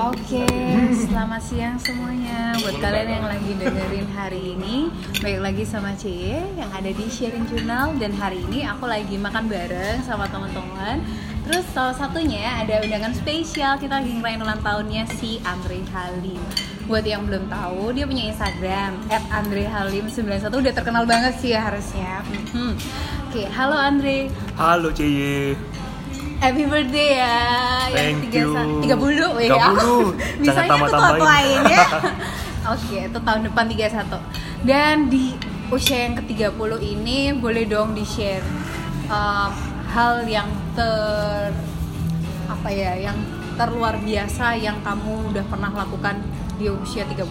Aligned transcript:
Oke, 0.00 0.48
selamat 0.96 1.44
siang 1.44 1.76
semuanya 1.76 2.56
buat 2.64 2.72
kalian 2.80 3.20
yang 3.20 3.26
lagi 3.28 3.52
dengerin 3.52 4.08
hari 4.16 4.56
ini. 4.56 4.88
Baik 5.20 5.44
lagi 5.44 5.64
sama 5.68 5.92
Cie 5.92 6.40
yang 6.56 6.72
ada 6.72 6.88
di 6.88 7.04
Sharing 7.04 7.44
Journal 7.52 7.92
dan 8.00 8.16
hari 8.16 8.40
ini 8.48 8.64
aku 8.64 8.88
lagi 8.88 9.20
makan 9.20 9.44
bareng 9.52 10.00
sama 10.00 10.24
teman-teman. 10.32 11.04
Terus 11.44 11.68
salah 11.76 11.92
satunya 11.92 12.64
ada 12.64 12.80
undangan 12.80 13.12
spesial 13.12 13.76
kita 13.76 14.00
lagi 14.00 14.16
ngerayain 14.16 14.40
ulang 14.40 14.64
tahunnya 14.64 15.04
si 15.20 15.36
Andre 15.44 15.84
Halim. 15.92 16.40
Buat 16.88 17.04
yang 17.04 17.28
belum 17.28 17.52
tahu, 17.52 17.92
dia 17.92 18.08
punya 18.08 18.32
Instagram 18.32 19.04
@andrehalim91 19.12 20.48
udah 20.48 20.72
terkenal 20.72 21.04
banget 21.04 21.36
sih 21.44 21.52
ya 21.52 21.68
harusnya. 21.68 22.24
Mhm. 22.24 22.72
Oke, 23.28 23.44
halo 23.52 23.76
Andre. 23.76 24.32
Halo 24.56 24.96
Ciye. 24.96 25.60
Happy 26.38 26.64
birthday 26.64 27.10
ya 27.16 27.38
Thank 27.90 28.16
tiga 28.24 28.40
you. 28.40 28.50
sa- 28.50 28.64
30 28.96 29.36
weh 29.36 29.46
30. 29.46 29.52
aku 29.52 29.94
Jangan 30.08 30.40
Bisanya 30.40 30.56
tuh 30.56 30.70
tambah-tambahin. 30.72 31.20
lain 31.22 31.60
ya 31.68 31.86
Oke, 32.66 32.96
itu 33.02 33.18
tahun 33.18 33.40
depan 33.46 33.64
31 33.66 34.20
Dan 34.62 34.96
di 35.06 35.24
usia 35.68 35.98
yang 36.02 36.14
ke-30 36.16 36.52
ini 36.82 37.18
boleh 37.34 37.64
dong 37.64 37.92
di-share 37.92 38.44
um, 39.06 39.50
hal 39.88 40.24
yang 40.24 40.46
ter 40.72 41.52
apa 42.46 42.68
ya, 42.68 42.92
yang 43.00 43.16
terluar 43.54 43.94
biasa 43.96 44.56
yang 44.56 44.80
kamu 44.80 45.30
udah 45.30 45.44
pernah 45.46 45.70
lakukan 45.70 46.18
di 46.56 46.66
usia 46.66 47.04
30 47.04 47.22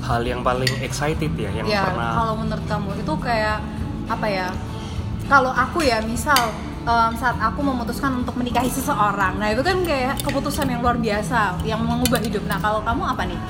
Hal 0.00 0.20
yang 0.22 0.40
paling 0.40 0.68
excited 0.80 1.32
ya 1.32 1.48
yang 1.50 1.64
ya 1.64 1.82
pernah 1.86 2.12
kalau 2.14 2.34
menurut 2.36 2.64
kamu 2.64 2.90
itu 2.94 3.12
kayak 3.18 3.58
apa 4.04 4.26
ya 4.26 4.46
kalau 5.24 5.48
aku 5.48 5.80
ya 5.80 6.00
misal 6.00 6.36
em, 6.84 7.12
saat 7.14 7.36
aku 7.36 7.60
memutuskan 7.60 8.12
untuk 8.14 8.34
menikahi 8.34 8.68
seseorang 8.68 9.36
nah 9.36 9.48
itu 9.48 9.60
kan 9.60 9.80
kayak 9.82 10.20
keputusan 10.20 10.66
yang 10.66 10.80
luar 10.80 10.96
biasa 10.96 11.58
yang 11.64 11.80
mengubah 11.80 12.20
hidup 12.20 12.44
nah 12.44 12.56
kalau 12.56 12.80
kamu 12.80 13.02
apa 13.04 13.24
nih 13.24 13.40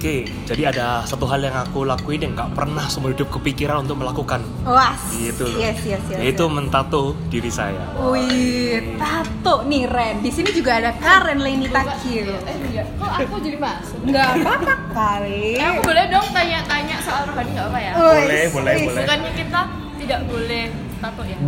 Oke, 0.00 0.24
jadi 0.48 0.72
ada 0.72 1.04
satu 1.04 1.28
hal 1.28 1.44
yang 1.44 1.52
aku 1.52 1.84
lakuin 1.84 2.24
yang 2.24 2.32
nggak 2.32 2.56
pernah 2.56 2.88
seumur 2.88 3.12
hidup 3.12 3.28
kepikiran 3.28 3.84
untuk 3.84 4.00
melakukan 4.00 4.40
was 4.64 4.96
Gitu 5.12 5.44
loh. 5.44 5.60
yes 5.60 5.76
yes 5.84 6.00
yes 6.08 6.16
Yaitu 6.16 6.40
yes. 6.40 6.52
mentato 6.56 7.12
diri 7.28 7.52
saya 7.52 7.84
Wih, 8.00 8.96
tato 8.96 9.60
nih 9.68 9.84
Ren. 9.84 10.24
Di 10.24 10.32
sini 10.32 10.56
juga 10.56 10.80
ada 10.80 10.96
Karen 10.96 11.44
Leni 11.44 11.68
Takil. 11.68 12.32
Eh 12.32 12.56
iya, 12.72 12.88
kok 12.96 13.12
aku 13.12 13.44
jadi 13.44 13.60
masuk? 13.60 14.00
Enggak 14.08 14.40
apa-apa 14.40 14.72
kali. 14.88 15.60
Eh, 15.60 15.68
aku 15.68 15.80
boleh 15.84 16.04
dong 16.08 16.28
tanya-tanya 16.32 16.96
soal 17.04 17.22
rohani 17.28 17.50
nggak 17.52 17.66
apa 17.68 17.78
ya? 17.78 17.92
Boleh, 17.92 18.44
boleh, 18.48 18.74
boleh. 18.80 19.02
Bukannya 19.04 19.30
kita 19.36 19.60
tidak 20.00 20.20
boleh 20.24 20.64
tato 20.96 21.22
ya? 21.28 21.38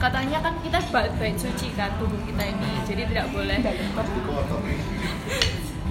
Katanya 0.00 0.38
kan 0.40 0.56
kita 0.64 0.80
bait 0.88 1.36
suci 1.36 1.76
kan 1.76 1.92
tubuh 2.00 2.16
kita 2.24 2.40
ini, 2.40 2.70
jadi 2.88 3.04
tidak 3.04 3.26
boleh. 3.36 3.60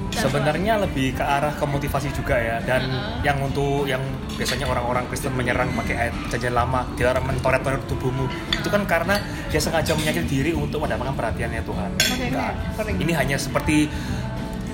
Sebenarnya 0.09 0.81
lebih 0.81 1.15
ke 1.15 1.23
arah 1.23 1.53
ke 1.53 1.63
motivasi 1.63 2.11
juga 2.11 2.35
ya 2.35 2.59
dan 2.65 2.81
Heeh. 2.89 3.23
yang 3.23 3.37
untuk 3.39 3.87
yang 3.87 4.01
biasanya 4.35 4.67
orang-orang 4.67 5.07
Kristen 5.07 5.31
menyerang 5.31 5.71
pakai 5.77 5.95
ayat 5.95 6.13
perjanjian 6.27 6.57
lama 6.57 6.83
dilarang 6.97 7.23
mentoret-toret 7.23 7.87
tubuhmu 7.87 8.27
itu 8.51 8.67
kan 8.67 8.83
karena 8.83 9.15
dia 9.47 9.61
sengaja 9.63 9.95
menyakiti 9.95 10.27
diri 10.27 10.51
untuk 10.57 10.83
mendapatkan 10.83 11.15
perhatiannya 11.15 11.61
Tuhan. 11.63 11.89
Oke. 11.95 12.27
Sering. 12.75 12.95
Ini 12.99 13.11
hanya 13.15 13.37
seperti 13.39 13.87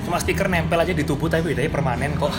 cuma 0.08 0.18
stiker 0.18 0.50
nempel 0.50 0.82
aja 0.82 0.94
di 0.96 1.04
tubuh 1.06 1.30
tapi 1.30 1.54
bedanya 1.54 1.70
permanen 1.70 2.16
kok. 2.18 2.34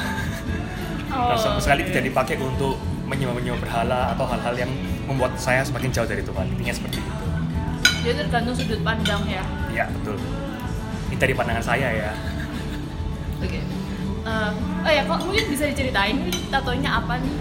Oh, 1.12 1.36
sama 1.44 1.62
sekali 1.62 1.86
oke. 1.86 1.94
tidak 1.94 2.04
dipakai 2.10 2.40
untuk 2.42 2.95
menyembah-menyembah 3.06 3.60
berhala 3.62 4.00
atau 4.12 4.26
hal-hal 4.26 4.54
yang 4.66 4.72
membuat 5.06 5.38
saya 5.38 5.62
semakin 5.62 5.90
jauh 5.94 6.08
dari 6.08 6.22
Tuhan. 6.22 6.46
Intinya 6.58 6.74
seperti 6.74 6.98
itu. 6.98 7.12
Jadi 8.06 8.16
tergantung 8.26 8.54
sudut 8.54 8.80
pandang 8.82 9.22
ya. 9.26 9.42
Ya 9.70 9.84
betul. 9.90 10.18
Ini 11.10 11.16
dari 11.18 11.32
pandangan 11.34 11.64
saya 11.64 11.88
ya. 11.90 12.10
Oke. 13.42 13.60
Eh, 14.26 14.50
oh 14.82 14.90
ya, 14.90 15.02
kok 15.06 15.18
mungkin 15.22 15.44
bisa 15.50 15.70
diceritain 15.70 16.18
nih 16.18 16.34
tatonya 16.50 16.98
apa 16.98 17.14
nih? 17.22 17.34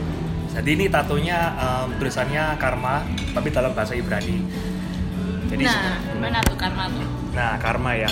Jadi 0.55 0.69
ini 0.72 0.85
tatonya 0.88 1.38
em, 1.57 1.88
tulisannya 2.00 2.56
karma 2.61 3.03
tapi 3.35 3.50
dalam 3.51 3.75
bahasa 3.75 3.97
Ibrani. 3.97 4.40
Jadi 5.51 5.63
nah, 5.67 6.00
gimana 6.13 6.40
tuh 6.45 6.57
karena 6.57 6.88
tuh? 6.88 7.06
Nah, 7.35 7.59
karma 7.59 7.91
ya. 7.97 8.09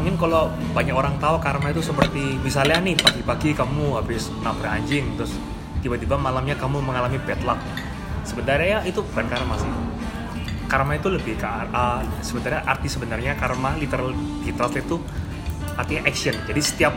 Mungkin 0.00 0.16
kalau 0.16 0.48
banyak 0.72 0.96
orang 0.96 1.20
tahu 1.20 1.36
karma 1.38 1.68
itu 1.68 1.84
seperti 1.84 2.40
misalnya 2.40 2.80
nih 2.80 2.96
pagi-pagi 2.96 3.52
kamu 3.52 4.00
habis 4.00 4.32
nabrak 4.40 4.80
anjing 4.80 5.04
terus 5.20 5.36
tiba-tiba 5.82 6.14
malamnya 6.14 6.54
kamu 6.56 6.78
mengalami 6.80 7.18
bad 7.26 7.42
luck. 7.42 7.60
Sebenarnya 8.22 8.86
itu 8.86 9.02
bukan 9.02 9.26
karma 9.26 9.58
sih. 9.58 9.70
Karma 10.70 10.96
itu 10.96 11.12
lebih 11.12 11.36
ke 11.36 11.44
arah 11.44 12.00
sebenarnya 12.24 12.64
arti 12.64 12.88
sebenarnya 12.88 13.36
karma 13.36 13.76
literal 13.76 14.14
literal 14.46 14.70
itu 14.72 14.96
artinya 15.76 16.06
action. 16.08 16.32
Jadi 16.48 16.60
setiap 16.62 16.94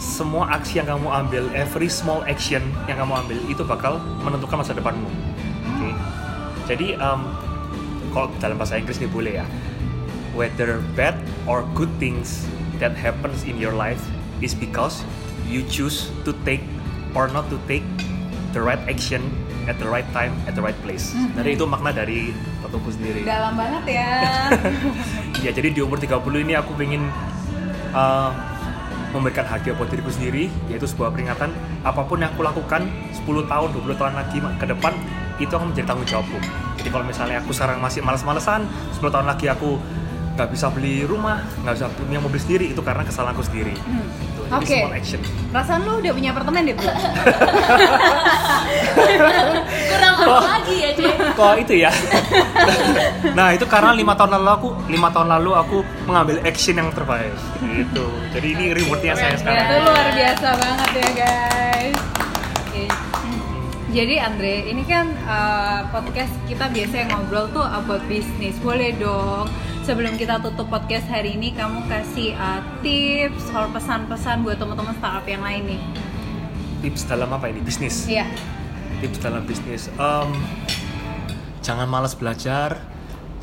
semua 0.00 0.50
aksi 0.56 0.82
yang 0.82 0.88
kamu 0.90 1.06
ambil, 1.06 1.44
every 1.54 1.86
small 1.86 2.24
action 2.26 2.64
yang 2.90 2.98
kamu 2.98 3.12
ambil 3.14 3.38
itu 3.46 3.62
bakal 3.62 4.02
menentukan 4.24 4.64
masa 4.64 4.72
depanmu. 4.74 5.06
Oke. 5.70 5.90
Jadi 6.64 6.96
em, 6.96 7.20
kalau 8.10 8.32
dalam 8.40 8.56
bahasa 8.56 8.80
Inggris 8.80 8.98
nih 8.98 9.10
boleh 9.12 9.44
ya 9.44 9.46
whether 10.34 10.82
bad 10.98 11.14
or 11.46 11.62
good 11.78 11.90
things 12.02 12.42
that 12.82 12.92
happens 12.98 13.46
in 13.46 13.54
your 13.56 13.72
life 13.72 14.02
is 14.42 14.52
because 14.52 15.06
you 15.46 15.62
choose 15.70 16.10
to 16.26 16.34
take 16.42 16.62
or 17.14 17.30
not 17.30 17.46
to 17.48 17.56
take 17.70 17.86
the 18.52 18.60
right 18.60 18.80
action 18.90 19.22
at 19.70 19.80
the 19.80 19.88
right 19.88 20.06
time 20.12 20.34
at 20.44 20.52
the 20.54 20.62
right 20.62 20.76
place. 20.84 21.14
Dari 21.34 21.56
itu 21.56 21.64
makna 21.64 21.94
dari 21.94 22.34
tatoku 22.60 22.92
sendiri. 22.92 23.24
Dalam 23.24 23.54
banget 23.56 23.84
ya. 23.98 24.12
Ya 25.44 25.52
jadi 25.52 25.76
di 25.76 25.84
umur 25.84 26.00
30 26.00 26.24
ini 26.40 26.56
aku 26.56 26.72
pengen 26.72 27.12
uh, 27.92 28.32
memberikan 29.14 29.46
hadiah 29.46 29.76
buat 29.78 29.86
diriku 29.92 30.10
sendiri 30.10 30.50
yaitu 30.66 30.90
sebuah 30.90 31.14
peringatan 31.14 31.54
apa 31.86 32.02
pun 32.02 32.18
yang 32.18 32.34
aku 32.34 32.42
lakukan 32.42 32.90
10 33.12 33.46
tahun 33.46 33.68
20 33.76 34.00
tahun 34.00 34.14
lagi 34.18 34.42
ke 34.42 34.66
depan 34.66 34.92
itu 35.38 35.52
akan 35.54 35.70
menjadi 35.70 35.86
tanggung 35.86 36.08
jawabku 36.08 36.38
jadi 36.80 36.88
kalau 36.90 37.04
misalnya 37.06 37.38
aku 37.38 37.54
sekarang 37.54 37.78
masih 37.78 38.02
males-malesan 38.02 38.66
10 38.98 39.14
tahun 39.14 39.26
lagi 39.30 39.46
aku 39.46 39.78
nggak 40.34 40.48
bisa 40.50 40.66
beli 40.68 41.02
rumah 41.02 41.38
nggak 41.62 41.74
bisa 41.74 41.86
punya 41.94 42.18
mobil 42.18 42.36
sendiri 42.36 42.66
itu 42.70 42.82
karena 42.82 43.02
kesalahanku 43.02 43.40
sendiri 43.40 43.74
Hmm. 43.80 44.02
Gitu. 44.02 44.40
Oke. 44.50 44.76
small 44.76 44.92
action 44.92 45.20
Perasaan 45.48 45.80
lu 45.82 45.92
udah 45.98 46.12
punya 46.12 46.30
apartemen 46.30 46.62
deh, 46.66 46.74
belum? 46.74 46.90
Kurang 49.88 50.14
apa 50.16 50.48
lagi 50.58 50.74
ya, 50.76 50.90
Cek? 50.92 51.16
kok 51.34 51.54
itu 51.58 51.74
ya 51.80 51.90
nah 53.38 53.50
itu 53.50 53.64
karena 53.64 53.90
lima 53.90 54.14
tahun 54.14 54.36
lalu 54.36 54.50
aku 54.52 54.68
lima 54.86 55.08
tahun 55.10 55.28
lalu 55.32 55.50
aku 55.54 55.76
mengambil 56.04 56.36
action 56.42 56.76
yang 56.76 56.90
terbaik 56.90 57.34
gitu 57.60 58.06
jadi 58.30 58.46
ini 58.50 58.64
rewardnya 58.74 59.14
saya 59.14 59.30
Ya, 59.30 59.38
sekarang 59.38 59.64
itu 59.64 59.76
luar 59.80 60.08
biasa 60.12 60.48
banget 60.54 60.90
ya 60.92 61.08
guys. 61.16 61.98
Oke. 62.60 62.84
Jadi 63.90 64.14
Andre, 64.18 64.54
ini 64.64 64.82
kan 64.82 65.06
uh, 65.22 65.80
podcast 65.88 66.34
kita 66.44 66.66
biasanya 66.68 67.04
ngobrol 67.10 67.46
tuh 67.48 67.62
about 67.62 68.02
bisnis. 68.04 68.58
Boleh 68.58 68.90
dong 68.94 69.46
sebelum 69.84 70.16
kita 70.16 70.40
tutup 70.40 70.72
podcast 70.72 71.04
hari 71.12 71.36
ini 71.36 71.52
kamu 71.52 71.84
kasih 71.92 72.32
uh, 72.40 72.64
tips 72.80 73.52
or 73.52 73.68
pesan-pesan 73.68 74.40
buat 74.40 74.56
teman-teman 74.56 74.96
startup 74.96 75.28
yang 75.28 75.44
lain 75.44 75.76
nih. 75.76 75.80
tips 76.80 77.04
dalam 77.04 77.28
apa 77.28 77.52
ini? 77.52 77.60
Bisnis? 77.60 78.08
Iya. 78.08 78.24
tips 79.04 79.20
dalam 79.20 79.44
bisnis. 79.44 79.92
Em, 80.00 80.30
jangan 81.60 81.84
malas 81.84 82.16
belajar 82.16 82.80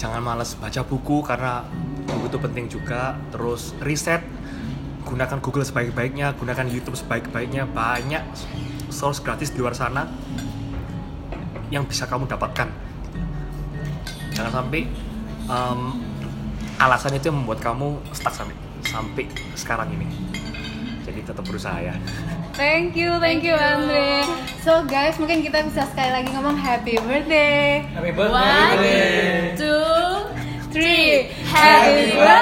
jangan 0.01 0.17
malas 0.25 0.57
baca 0.57 0.81
buku 0.81 1.21
karena 1.21 1.61
buku 2.09 2.25
itu 2.33 2.37
penting 2.41 2.65
juga. 2.73 3.21
Terus 3.29 3.77
riset 3.77 4.25
gunakan 5.05 5.37
Google 5.45 5.61
sebaik-baiknya 5.61 6.33
gunakan 6.41 6.65
YouTube 6.65 6.97
sebaik-baiknya. 6.97 7.69
Banyak 7.69 8.25
source 8.89 9.21
gratis 9.21 9.53
di 9.53 9.61
luar 9.61 9.77
sana 9.77 10.09
yang 11.69 11.85
bisa 11.85 12.09
kamu 12.09 12.25
dapatkan. 12.25 12.65
Jangan 14.33 14.51
sampai 14.57 14.89
em, 15.45 16.10
alasan 16.81 17.13
itu 17.13 17.29
yang 17.29 17.45
membuat 17.45 17.61
kamu 17.61 18.01
stuck 18.09 18.33
sampai 18.33 18.57
sampai 18.81 19.25
sekarang 19.53 19.93
ini. 19.93 20.09
Jadi 21.05 21.21
tetap 21.21 21.45
berusaha 21.45 21.77
ya. 21.77 21.93
Thank 22.57 22.97
you 22.97 23.21
thank, 23.21 23.45
you, 23.45 23.53
you. 23.53 23.61
Andre. 23.61 24.25
So 24.65 24.81
guys 24.89 25.21
mungkin 25.21 25.45
kita 25.45 25.61
bisa 25.69 25.85
sekali 25.93 26.09
lagi 26.09 26.29
ngomong 26.33 26.57
happy 26.57 26.97
birthday. 27.05 27.85
Happy 27.93 28.11
birthday 28.11 28.33
one 28.33 29.53
two 29.57 29.85
three. 30.73 31.29
Happy 31.45 32.17
birthday 32.17 32.40